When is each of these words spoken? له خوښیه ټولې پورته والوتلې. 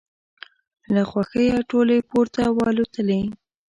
له 0.93 1.01
خوښیه 1.09 1.57
ټولې 1.69 1.97
پورته 2.09 2.43
والوتلې. 2.57 3.21